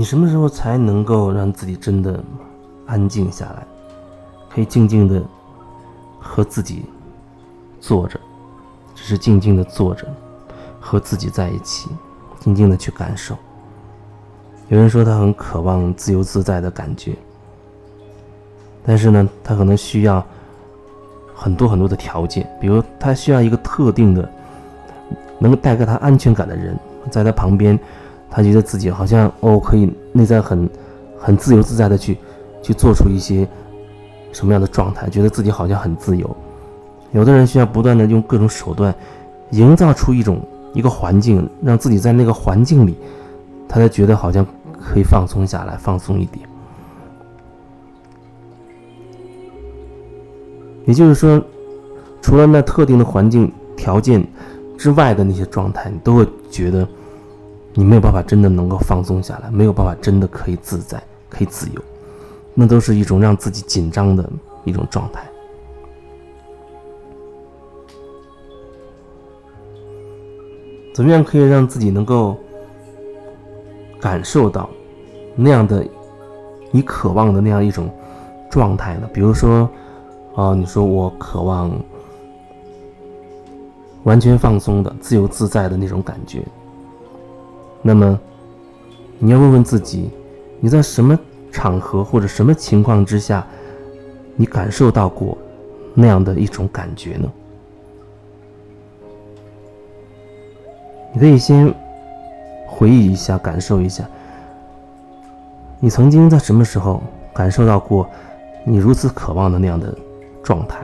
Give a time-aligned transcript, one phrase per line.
[0.00, 2.18] 你什么时候才能够让自己真的
[2.86, 3.66] 安静下来，
[4.48, 5.22] 可以静静的
[6.18, 6.86] 和自己
[7.82, 8.18] 坐着，
[8.94, 10.06] 只是静静的坐着，
[10.80, 11.90] 和自己在一起，
[12.38, 13.36] 静静的去感受。
[14.68, 17.14] 有人说他很渴望自由自在的感觉，
[18.82, 20.24] 但是呢，他可能需要
[21.34, 24.26] 很多很多的条件，比如他需要一个特定的
[25.38, 26.74] 能够带给他安全感的人，
[27.10, 27.78] 在他旁边，
[28.30, 30.68] 他觉得自己好像哦可以内在很
[31.18, 32.16] 很自由自在的去
[32.62, 33.46] 去做出一些
[34.32, 36.36] 什么样的状态，觉得自己好像很自由。
[37.12, 38.94] 有的人需要不断的用各种手段
[39.50, 40.40] 营造出一种
[40.72, 42.96] 一个环境，让自己在那个环境里，
[43.68, 44.46] 他才觉得好像。
[44.82, 46.48] 可以放松下来，放松一点。
[50.86, 51.38] 也就是说，
[52.22, 54.26] 除了那特定的环境条件
[54.78, 56.88] 之外的那些状态，你都会觉得
[57.74, 61.82] 你没有办法真的能够放松下来，没有办法真的可以自在、可以自由。
[62.54, 64.28] 那都是一种让自己紧张的
[64.64, 65.22] 一种状态。
[70.94, 72.36] 怎么样可以让自己能够？
[74.00, 74.66] 感受到
[75.36, 75.86] 那样的
[76.70, 77.90] 你渴望的那样一种
[78.50, 79.06] 状态呢？
[79.12, 79.68] 比如说，
[80.34, 81.70] 啊，你说我渴望
[84.04, 86.42] 完全放松的、自由自在的那种感觉。
[87.82, 88.18] 那么，
[89.18, 90.10] 你要问问自己，
[90.60, 91.18] 你在什么
[91.50, 93.46] 场合或者什么情况之下，
[94.36, 95.36] 你感受到过
[95.94, 97.32] 那样的一种感觉呢？
[101.12, 101.72] 你可以先。
[102.72, 104.08] 回忆一下，感受一下，
[105.80, 107.02] 你曾经在什么时候
[107.34, 108.08] 感受到过
[108.64, 109.94] 你如此渴望的那样的
[110.42, 110.78] 状态，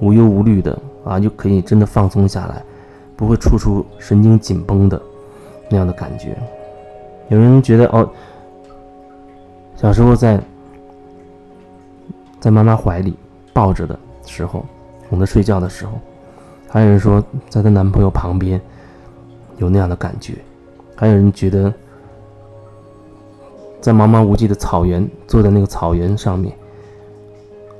[0.00, 2.60] 无忧无虑的啊，就可以真的放松下来，
[3.14, 5.00] 不会处处神经紧绷的
[5.70, 6.36] 那样的感觉。
[7.28, 8.06] 有人觉得哦，
[9.76, 10.38] 小时候在
[12.38, 13.16] 在妈妈怀里
[13.54, 14.62] 抱着的时候，
[15.08, 15.92] 哄她睡觉的时候，
[16.68, 18.60] 还有人说在她男朋友旁边
[19.56, 20.34] 有那样的感觉。
[20.96, 21.72] 还有人觉得，
[23.80, 26.54] 在茫茫无际的草原，坐在那个草原上面，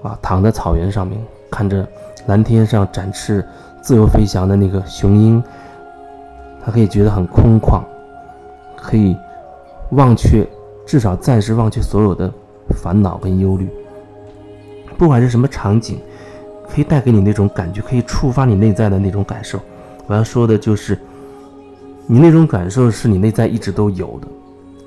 [0.02, 1.20] 啊，躺在草原上面，
[1.50, 1.86] 看着
[2.26, 3.44] 蓝天上展翅、
[3.82, 5.42] 自由飞翔的那个雄鹰，
[6.64, 7.82] 他可以觉得很空旷，
[8.80, 9.16] 可以
[9.90, 10.46] 忘却，
[10.86, 12.32] 至少暂时忘却所有的
[12.70, 13.68] 烦恼跟忧虑。
[14.96, 15.98] 不管是什么场景，
[16.68, 19.58] 可以带给你那种感觉，可以触发你内在的那种感受。
[20.06, 20.98] 我要说的就是。
[22.06, 24.26] 你那种感受是你内在一直都有的，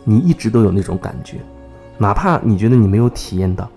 [0.04, 1.38] 你一直都有那种感觉，
[1.98, 3.70] 哪怕你觉得你没有体验到，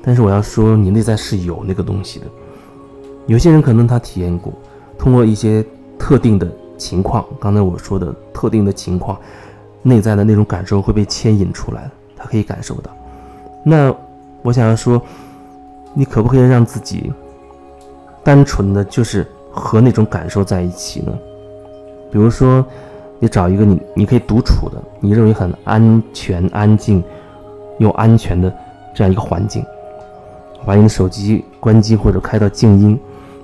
[0.00, 2.26] 但是我要说，你内在是有那个东西的。
[3.26, 4.52] 有些人可能他体验过，
[4.96, 5.64] 通过一些
[5.98, 6.48] 特定的
[6.78, 9.18] 情况，刚才我说的特定的情况，
[9.82, 12.90] 内在的那种感受会被牵引出来，他可以感受到。
[13.64, 13.94] 那
[14.42, 15.02] 我想要说，
[15.92, 17.12] 你可不可以让自己
[18.22, 21.12] 单纯的就是和那种感受在一起呢？
[22.10, 22.64] 比如说，
[23.18, 27.02] 你找一个你你可以独处的，你认为很安全、安静
[27.78, 28.50] 又安全的
[28.94, 29.64] 这样一个环境，
[30.64, 32.98] 把你的手机关机或者开到静音，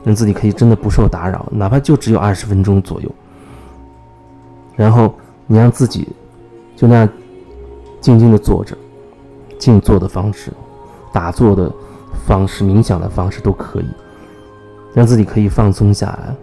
[0.05, 3.11] 让自己可以真的不受打扰，哪怕就只有二十分钟左右。
[4.77, 5.15] 然后
[5.47, 6.09] 你让自己
[6.75, 7.09] 就那样
[8.01, 8.77] 静静的坐着，
[9.59, 10.53] 静坐的方式、
[11.13, 11.73] 打坐的
[12.27, 13.87] 方式、冥想的方式都可以，
[14.93, 16.35] 让自己可以放松下来。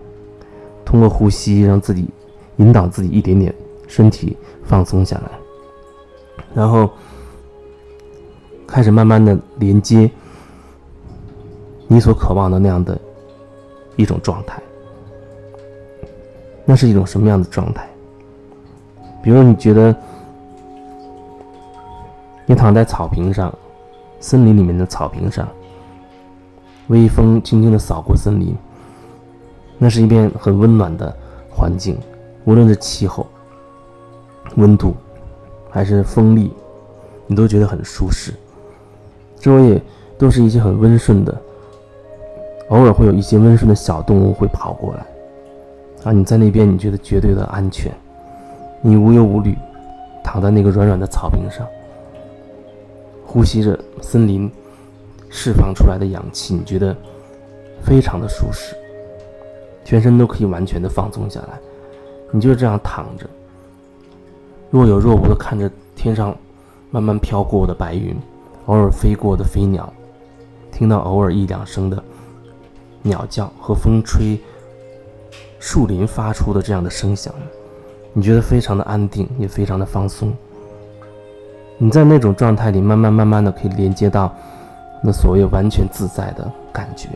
[0.86, 2.10] 通过呼吸，让自己
[2.58, 3.54] 引导自己一点点
[3.88, 5.32] 身体放松下来，
[6.54, 6.90] 然后
[8.66, 10.10] 开始慢慢的连接
[11.88, 13.00] 你所渴望的那样的
[13.98, 14.62] 一种状态。
[16.64, 17.88] 那是一种什么样的状态？
[19.22, 19.96] 比如你觉得
[22.46, 23.54] 你躺在草坪上，
[24.20, 25.48] 森林里面的草坪上，
[26.88, 28.56] 微风轻轻的扫过森林。
[29.78, 31.16] 那是一片很温暖的
[31.50, 31.98] 环境，
[32.46, 33.26] 无论是气候、
[34.58, 34.94] 温度，
[35.70, 36.52] 还是风力，
[37.26, 38.34] 你都觉得很舒适。
[39.40, 39.82] 周围
[40.20, 41.36] 都是一些很温顺的，
[42.70, 45.06] 偶尔会有一些温顺的小动物会跑过来。
[46.04, 47.92] 啊，你在那边，你觉得绝对的安全，
[48.82, 49.56] 你无忧无虑，
[50.24, 51.68] 躺在那个软软的草坪上，
[53.26, 54.52] 呼吸着森林
[55.30, 56.96] 释放出来的氧气，你觉得
[57.84, 58.76] 非常的舒适。
[59.84, 61.60] 全身都可以完全的放松下来，
[62.32, 63.26] 你就是这样躺着，
[64.70, 66.36] 若有若无的看着天上
[66.90, 68.16] 慢慢飘过的白云，
[68.66, 69.92] 偶尔飞过的飞鸟，
[70.72, 72.02] 听到偶尔一两声的
[73.02, 74.40] 鸟叫和风吹
[75.60, 77.34] 树林发出的这样的声响，
[78.14, 80.34] 你觉得非常的安定，也非常的放松。
[81.78, 84.34] 你在那种状态里，慢慢慢慢的可以连接到
[85.02, 87.10] 那所谓完全自在的感觉，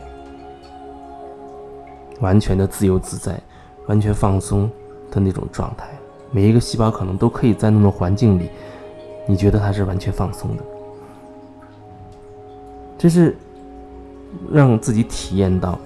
[2.20, 3.38] 完全的自由自在，
[3.86, 4.70] 完全放松
[5.10, 5.86] 的那种状态。
[6.32, 8.50] 每一个细胞可能都可以在那种环境里，
[9.26, 10.62] 你觉得它是完全放松的。
[12.98, 13.36] 这是
[14.50, 15.78] 让自己体验到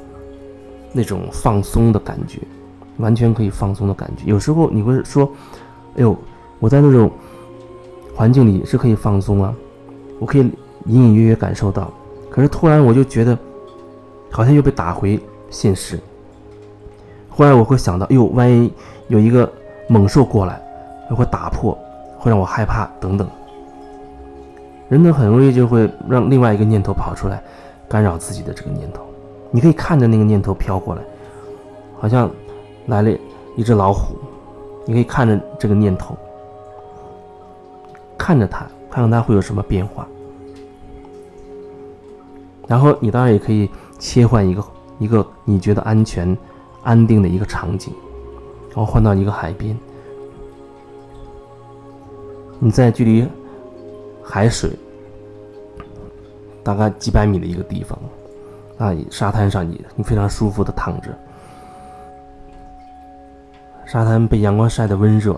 [0.92, 2.38] 那种放松的感觉，
[3.00, 4.24] 完全可以放松的感觉。
[4.26, 5.30] 有时候你会说
[5.96, 6.16] ：“哎呦，
[6.58, 7.10] 我在那种
[8.14, 9.54] 环境里是可以放松啊，
[10.18, 10.42] 我可以
[10.86, 11.90] 隐隐约约感受到。”
[12.30, 13.36] 可是突然我就觉得
[14.30, 15.18] 好像又被打回
[15.50, 15.98] 现实。
[17.28, 18.72] 忽然我会想到：“哟，万一
[19.08, 19.50] 有一个
[19.88, 20.60] 猛兽过来，
[21.10, 21.76] 会打破，
[22.18, 23.28] 会让我害怕等等。”
[24.88, 27.42] 人呢，很容易就会让另外一个念头跑出来，
[27.88, 29.02] 干扰自己的这个念头。
[29.52, 31.02] 你可以看着那个念头飘过来，
[31.98, 32.30] 好像
[32.90, 33.10] 来了
[33.56, 34.14] 一只老虎。
[34.84, 36.14] 你可以看着这个念头，
[38.18, 40.06] 看着它，看看它会有什么变化。
[42.66, 44.64] 然后你当然也可以切换一个
[44.98, 46.36] 一个你觉得安全、
[46.82, 47.94] 安定的一个场景，
[48.68, 49.74] 然后换到一个海边，
[52.58, 53.26] 你在距离。
[54.22, 54.70] 海水
[56.62, 57.98] 大概几百米的一个地方，
[58.78, 61.08] 啊，沙滩上你你非常舒服的躺着，
[63.90, 65.36] 沙滩被阳光晒得温热，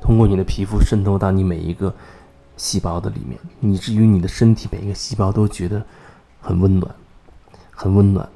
[0.00, 1.94] 通过你的皮肤渗透到你每一个
[2.56, 5.80] 细胞的里面，以至于你的身体每一个细胞都觉得
[6.40, 6.92] 很温暖，
[7.70, 8.28] 很温暖。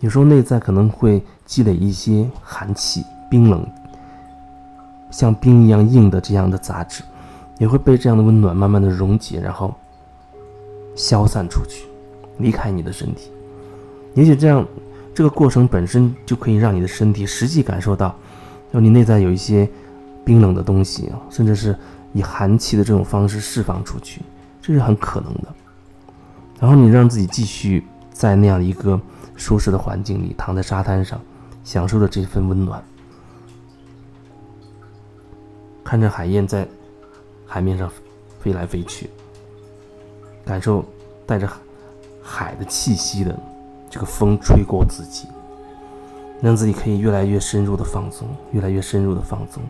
[0.00, 3.62] 有时候内在可能会积累一些寒气、冰冷，
[5.10, 7.02] 像冰一样硬的这样的杂质。
[7.58, 9.74] 也会被这样的温暖慢慢的溶解，然后
[10.94, 11.84] 消散出去，
[12.38, 13.30] 离开你的身体。
[14.14, 14.66] 也许这样，
[15.14, 18.14] 这个过程本身就可以让你的身体实际感受到，
[18.70, 19.68] 让你内在有一些
[20.24, 21.76] 冰冷的东西啊，甚至是
[22.12, 24.22] 以寒气的这种方式释放出去，
[24.60, 25.54] 这是很可能的。
[26.60, 29.00] 然后你让自己继续在那样一个
[29.36, 31.20] 舒适的环境里，躺在沙滩上，
[31.64, 32.82] 享受着这份温暖，
[35.84, 36.66] 看着海燕在。
[37.48, 37.88] 海面上
[38.40, 39.08] 飞来飞去，
[40.44, 40.84] 感受
[41.24, 41.48] 带着
[42.20, 43.38] 海的气息的
[43.88, 45.28] 这个风吹过自己，
[46.40, 49.62] 让自己可以越来越深入的放松，越来越深入的放松，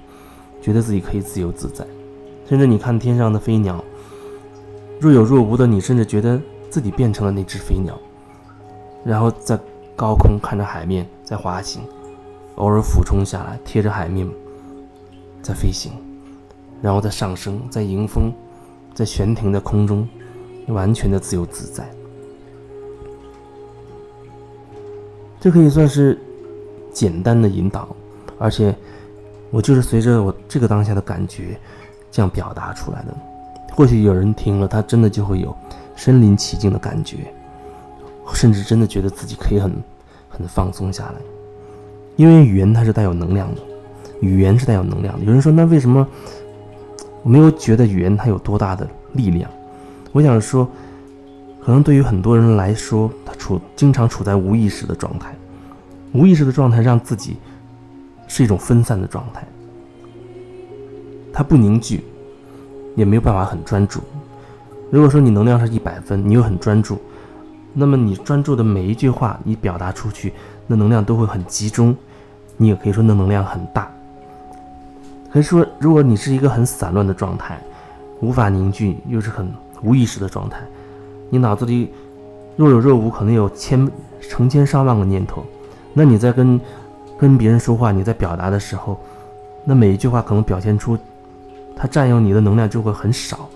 [0.60, 1.86] 觉得自己可以自由自在。
[2.48, 3.82] 甚至你看天上的飞鸟，
[5.00, 6.40] 若有若无的，你甚至觉得
[6.70, 7.98] 自己变成了那只飞鸟，
[9.04, 9.58] 然后在
[9.94, 11.82] 高空看着海面在滑行，
[12.56, 14.28] 偶尔俯冲下来，贴着海面
[15.42, 15.92] 在飞行。
[16.82, 18.30] 然后再上升，在迎风，
[18.94, 20.06] 在悬停的空中，
[20.68, 21.90] 完全的自由自在。
[25.40, 26.18] 这可以算是
[26.96, 27.86] 简单的引导，
[28.38, 28.74] 而且
[29.50, 31.60] 我就是随着我这个当下的感觉
[32.10, 33.14] 这样表达出来的。
[33.74, 35.54] 或许有人听了，他真的就会有
[35.94, 37.18] 身临其境的感觉，
[38.32, 39.70] 甚至真的觉得自己可以很
[40.30, 41.16] 很放松下来。
[42.16, 43.60] 因为语言它是带有能量的，
[44.22, 45.24] 语言是带有能量的。
[45.26, 46.08] 有人说，那为什么？
[47.22, 49.50] 我没有觉得语言它有多大的力量，
[50.12, 50.66] 我想说，
[51.62, 55.34] 可能对于很多人来说，他处经常处在无意识的状态，
[56.12, 57.36] 无意识的状态让自己
[58.26, 59.46] 是一种分散的状态，
[61.32, 62.04] 它不凝聚，
[62.94, 64.00] 也没有办法很专注。
[64.90, 66.98] 如果说你能量是一百分，你又很专注，
[67.74, 70.32] 那么你专注的每一句话，你表达出去，
[70.66, 71.94] 那能量都会很集中，
[72.56, 73.90] 你也可以说那能量很大。
[75.30, 77.60] 可以说，如果你是一个很散乱的状态，
[78.20, 80.60] 无法凝聚，又是很无意识的状态，
[81.28, 81.92] 你脑子里
[82.56, 85.44] 若有若无，可能有千成千上万个念头。
[85.98, 86.60] 那你在跟
[87.18, 89.00] 跟别人说话，你在表达的时候，
[89.64, 90.98] 那每一句话可能表现出，
[91.74, 93.48] 它占用你的能量就会很少。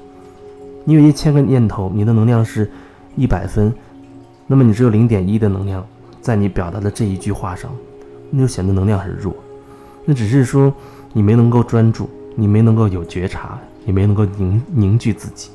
[0.85, 2.71] 你有一千个念头，你的能量是
[3.17, 3.71] 一百分，
[4.47, 5.87] 那么你只有零点一的能量
[6.23, 7.71] 在你表达的这一句话上，
[8.31, 9.35] 那就显得能量很弱。
[10.07, 10.73] 那只是说。
[11.13, 15.51] 你没能够专注，你没能够有觉察，也没能够凝凝聚自己。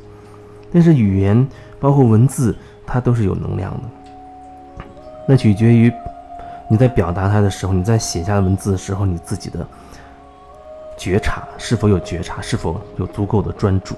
[0.69, 1.47] 但是语言
[1.79, 2.53] 包括文字，
[2.85, 4.83] 它都是有能量的。
[5.29, 5.89] 那取决于
[6.67, 9.65] 你在表达它的时候，你在写下文字的时候，你自己的
[10.97, 13.95] 觉察是否有觉察，是否有足够的专注，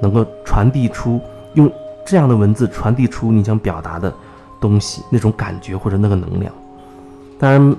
[0.00, 1.20] 能够传递出
[1.54, 1.70] 用
[2.04, 4.12] 这样的文字传递出你想表达的
[4.60, 6.52] 东西，那种感觉或者那个能量。
[7.38, 7.76] 当然。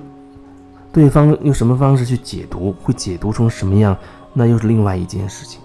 [0.92, 3.96] 对方用什么方式去解读，会解读成什么样，
[4.32, 5.60] 那又是另外一件事情。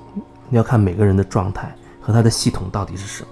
[0.51, 3.29] 要看每个人的状态和他的系统到底是什么。